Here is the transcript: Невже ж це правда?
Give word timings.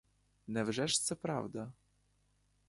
Невже 0.47 0.87
ж 0.87 1.01
це 1.03 1.15
правда? 1.15 1.71